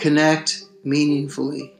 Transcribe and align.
Connect 0.00 0.64
meaningfully. 0.82 1.74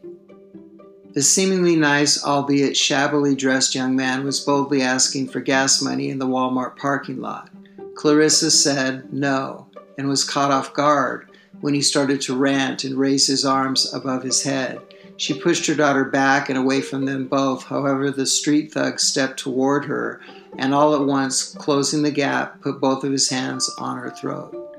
The 1.14 1.22
seemingly 1.22 1.74
nice, 1.74 2.22
albeit 2.22 2.76
shabbily 2.76 3.34
dressed 3.34 3.74
young 3.74 3.96
man 3.96 4.24
was 4.24 4.40
boldly 4.40 4.82
asking 4.82 5.28
for 5.28 5.40
gas 5.40 5.80
money 5.80 6.10
in 6.10 6.18
the 6.18 6.26
Walmart 6.26 6.76
parking 6.76 7.22
lot. 7.22 7.48
Clarissa 7.94 8.50
said 8.50 9.10
no 9.10 9.68
and 9.96 10.06
was 10.06 10.22
caught 10.22 10.50
off 10.50 10.74
guard 10.74 11.30
when 11.62 11.72
he 11.72 11.80
started 11.80 12.20
to 12.20 12.36
rant 12.36 12.84
and 12.84 12.98
raise 12.98 13.26
his 13.26 13.46
arms 13.46 13.90
above 13.94 14.22
his 14.22 14.42
head. 14.42 14.82
She 15.16 15.40
pushed 15.40 15.66
her 15.66 15.74
daughter 15.74 16.04
back 16.04 16.50
and 16.50 16.58
away 16.58 16.82
from 16.82 17.06
them 17.06 17.26
both. 17.26 17.64
However, 17.64 18.10
the 18.10 18.26
street 18.26 18.70
thug 18.70 19.00
stepped 19.00 19.38
toward 19.38 19.86
her 19.86 20.20
and 20.58 20.74
all 20.74 20.94
at 20.94 21.06
once, 21.06 21.54
closing 21.54 22.02
the 22.02 22.10
gap, 22.10 22.60
put 22.60 22.82
both 22.82 23.02
of 23.02 23.12
his 23.12 23.30
hands 23.30 23.70
on 23.78 23.96
her 23.96 24.10
throat. 24.10 24.69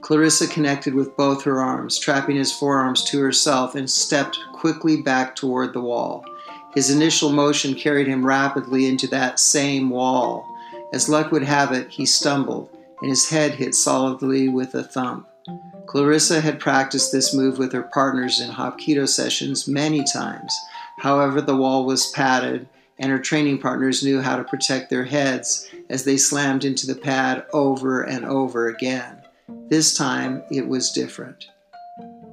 Clarissa 0.00 0.48
connected 0.48 0.94
with 0.94 1.16
both 1.16 1.44
her 1.44 1.60
arms, 1.60 1.98
trapping 1.98 2.36
his 2.36 2.52
forearms 2.52 3.04
to 3.04 3.20
herself, 3.20 3.74
and 3.74 3.88
stepped 3.88 4.38
quickly 4.52 5.02
back 5.02 5.36
toward 5.36 5.72
the 5.72 5.80
wall. 5.80 6.24
His 6.74 6.90
initial 6.90 7.30
motion 7.30 7.74
carried 7.74 8.06
him 8.06 8.24
rapidly 8.24 8.86
into 8.86 9.06
that 9.08 9.38
same 9.38 9.90
wall. 9.90 10.46
As 10.92 11.08
luck 11.08 11.32
would 11.32 11.42
have 11.42 11.72
it, 11.72 11.90
he 11.90 12.06
stumbled, 12.06 12.70
and 13.00 13.10
his 13.10 13.28
head 13.28 13.54
hit 13.54 13.74
solidly 13.74 14.48
with 14.48 14.74
a 14.74 14.82
thump. 14.82 15.26
Clarissa 15.86 16.40
had 16.40 16.60
practiced 16.60 17.10
this 17.10 17.34
move 17.34 17.58
with 17.58 17.72
her 17.72 17.82
partners 17.82 18.40
in 18.40 18.50
Hapkido 18.50 19.08
sessions 19.08 19.66
many 19.66 20.04
times. 20.04 20.54
However, 20.98 21.40
the 21.40 21.56
wall 21.56 21.84
was 21.84 22.12
padded, 22.12 22.68
and 22.98 23.10
her 23.10 23.18
training 23.18 23.58
partners 23.58 24.04
knew 24.04 24.20
how 24.20 24.36
to 24.36 24.44
protect 24.44 24.90
their 24.90 25.04
heads 25.04 25.68
as 25.88 26.04
they 26.04 26.16
slammed 26.16 26.64
into 26.64 26.86
the 26.86 26.94
pad 26.94 27.44
over 27.52 28.02
and 28.02 28.24
over 28.24 28.68
again. 28.68 29.19
This 29.70 29.94
time, 29.94 30.42
it 30.50 30.66
was 30.66 30.90
different. 30.90 31.46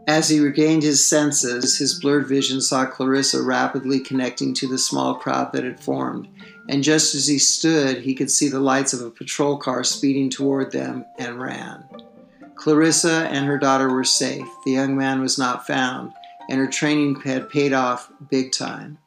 As 0.07 0.27
he 0.27 0.39
regained 0.39 0.81
his 0.81 1.05
senses, 1.05 1.77
his 1.77 1.99
blurred 1.99 2.27
vision 2.27 2.61
saw 2.61 2.85
Clarissa 2.85 3.43
rapidly 3.43 3.99
connecting 3.99 4.55
to 4.55 4.67
the 4.67 4.77
small 4.77 5.15
crowd 5.15 5.53
that 5.53 5.63
had 5.63 5.79
formed, 5.79 6.27
and 6.67 6.83
just 6.83 7.13
as 7.13 7.27
he 7.27 7.37
stood, 7.37 7.97
he 7.97 8.15
could 8.15 8.31
see 8.31 8.49
the 8.49 8.59
lights 8.59 8.91
of 8.91 9.01
a 9.01 9.11
patrol 9.11 9.55
car 9.57 9.83
speeding 9.83 10.31
toward 10.31 10.71
them 10.71 11.05
and 11.19 11.39
ran. 11.39 11.83
Clarissa 12.55 13.27
and 13.29 13.45
her 13.45 13.59
daughter 13.59 13.93
were 13.93 14.03
safe. 14.03 14.47
The 14.65 14.71
young 14.71 14.97
man 14.97 15.21
was 15.21 15.37
not 15.37 15.67
found, 15.67 16.13
and 16.49 16.59
her 16.59 16.67
training 16.67 17.21
had 17.21 17.51
paid 17.51 17.71
off 17.71 18.11
big 18.31 18.51
time. 18.51 18.97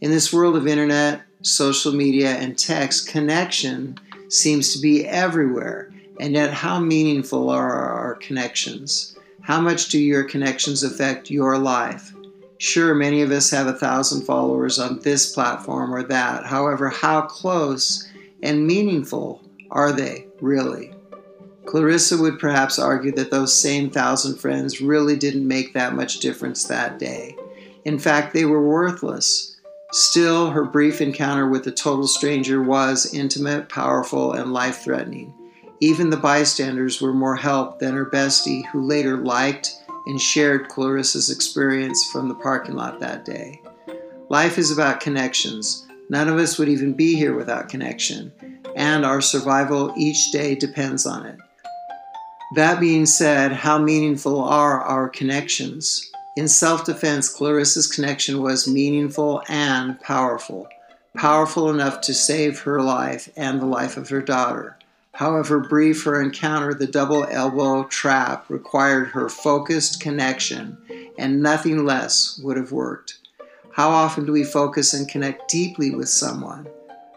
In 0.00 0.12
this 0.12 0.32
world 0.32 0.54
of 0.54 0.68
internet, 0.68 1.22
social 1.42 1.92
media, 1.92 2.36
and 2.36 2.56
text, 2.56 3.08
connection 3.08 3.98
seems 4.28 4.72
to 4.72 4.80
be 4.80 5.04
everywhere. 5.04 5.92
And 6.22 6.34
yet, 6.34 6.52
how 6.52 6.78
meaningful 6.78 7.50
are 7.50 7.72
our 7.72 8.14
connections? 8.14 9.16
How 9.40 9.60
much 9.60 9.88
do 9.88 9.98
your 9.98 10.22
connections 10.22 10.84
affect 10.84 11.32
your 11.32 11.58
life? 11.58 12.14
Sure, 12.58 12.94
many 12.94 13.22
of 13.22 13.32
us 13.32 13.50
have 13.50 13.66
a 13.66 13.72
thousand 13.72 14.22
followers 14.22 14.78
on 14.78 15.00
this 15.00 15.34
platform 15.34 15.92
or 15.92 16.04
that. 16.04 16.46
However, 16.46 16.90
how 16.90 17.22
close 17.22 18.08
and 18.40 18.68
meaningful 18.68 19.42
are 19.72 19.90
they 19.90 20.28
really? 20.40 20.94
Clarissa 21.66 22.16
would 22.18 22.38
perhaps 22.38 22.78
argue 22.78 23.10
that 23.16 23.32
those 23.32 23.52
same 23.52 23.90
thousand 23.90 24.36
friends 24.36 24.80
really 24.80 25.16
didn't 25.16 25.48
make 25.48 25.74
that 25.74 25.96
much 25.96 26.20
difference 26.20 26.62
that 26.68 27.00
day. 27.00 27.34
In 27.84 27.98
fact, 27.98 28.32
they 28.32 28.44
were 28.44 28.64
worthless. 28.64 29.56
Still, 29.90 30.50
her 30.50 30.64
brief 30.64 31.00
encounter 31.00 31.48
with 31.48 31.66
a 31.66 31.72
total 31.72 32.06
stranger 32.06 32.62
was 32.62 33.12
intimate, 33.12 33.68
powerful, 33.68 34.34
and 34.34 34.52
life 34.52 34.84
threatening. 34.84 35.34
Even 35.82 36.10
the 36.10 36.16
bystanders 36.16 37.00
were 37.02 37.12
more 37.12 37.34
help 37.34 37.80
than 37.80 37.94
her 37.94 38.06
bestie, 38.06 38.64
who 38.66 38.86
later 38.86 39.16
liked 39.16 39.82
and 40.06 40.20
shared 40.20 40.68
Clarissa's 40.68 41.28
experience 41.28 42.08
from 42.12 42.28
the 42.28 42.36
parking 42.36 42.76
lot 42.76 43.00
that 43.00 43.24
day. 43.24 43.60
Life 44.28 44.58
is 44.58 44.70
about 44.70 45.00
connections. 45.00 45.84
None 46.08 46.28
of 46.28 46.38
us 46.38 46.56
would 46.56 46.68
even 46.68 46.92
be 46.92 47.16
here 47.16 47.34
without 47.34 47.68
connection, 47.68 48.30
and 48.76 49.04
our 49.04 49.20
survival 49.20 49.92
each 49.96 50.30
day 50.30 50.54
depends 50.54 51.04
on 51.04 51.26
it. 51.26 51.40
That 52.54 52.78
being 52.78 53.04
said, 53.04 53.50
how 53.50 53.78
meaningful 53.78 54.40
are 54.40 54.82
our 54.82 55.08
connections? 55.08 56.12
In 56.36 56.46
self 56.46 56.84
defense, 56.84 57.28
Clarissa's 57.28 57.88
connection 57.88 58.40
was 58.40 58.68
meaningful 58.68 59.42
and 59.48 60.00
powerful. 60.00 60.68
Powerful 61.16 61.70
enough 61.70 62.02
to 62.02 62.14
save 62.14 62.60
her 62.60 62.80
life 62.80 63.28
and 63.36 63.60
the 63.60 63.66
life 63.66 63.96
of 63.96 64.10
her 64.10 64.22
daughter. 64.22 64.76
However 65.14 65.60
brief 65.60 66.04
her 66.04 66.20
encounter, 66.20 66.74
the 66.74 66.86
double 66.86 67.24
elbow 67.24 67.84
trap 67.84 68.48
required 68.48 69.08
her 69.08 69.28
focused 69.28 70.00
connection, 70.00 70.78
and 71.18 71.42
nothing 71.42 71.84
less 71.84 72.38
would 72.42 72.56
have 72.56 72.72
worked. 72.72 73.18
How 73.72 73.90
often 73.90 74.26
do 74.26 74.32
we 74.32 74.44
focus 74.44 74.92
and 74.94 75.08
connect 75.08 75.50
deeply 75.50 75.90
with 75.90 76.08
someone? 76.08 76.66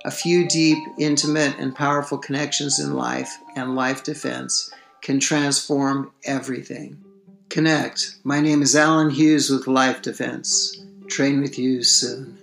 A 0.05 0.11
few 0.11 0.47
deep, 0.47 0.77
intimate, 0.99 1.57
and 1.57 1.75
powerful 1.75 2.17
connections 2.17 2.79
in 2.79 2.93
life 2.93 3.37
and 3.55 3.75
life 3.75 4.03
defense 4.03 4.69
can 5.01 5.19
transform 5.19 6.11
everything. 6.23 6.97
Connect. 7.49 8.15
My 8.23 8.39
name 8.41 8.61
is 8.61 8.75
Alan 8.75 9.09
Hughes 9.09 9.49
with 9.49 9.67
Life 9.67 10.01
Defense. 10.01 10.81
Train 11.07 11.41
with 11.41 11.57
you 11.57 11.83
soon. 11.83 12.37